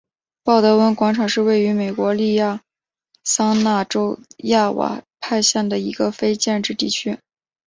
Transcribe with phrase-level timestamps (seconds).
[0.43, 2.61] 鲍德温广场是位于美国亚利
[3.23, 7.19] 桑那州亚瓦派县的一个非建制地区。